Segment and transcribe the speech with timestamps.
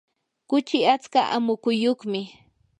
[0.49, 2.21] kuchi atska amukuyuqmi.